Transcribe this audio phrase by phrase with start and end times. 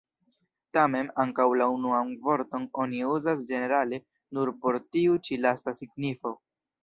[0.77, 4.01] Tamen, ankaŭ la unuan vorton oni uzas ĝenerale
[4.37, 6.33] nur por tiu ĉi lasta signifo.